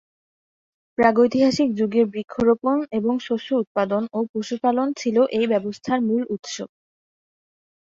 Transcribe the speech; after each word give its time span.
প্রাগৈতিহাসিক 0.97 1.69
যুগের 1.79 2.05
বৃক্ষরোপণ 2.13 2.77
এবং 2.91 3.13
শস্য 3.19 3.49
উৎপাদন 3.55 4.03
ও 4.13 4.29
পশুপালন 4.31 4.87
ছিল 4.97 5.17
এই 5.37 5.45
ব্যবস্থার 5.47 5.99
মূল 6.07 6.23
উৎস। 6.35 6.55